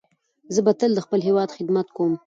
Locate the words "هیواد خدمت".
1.27-1.87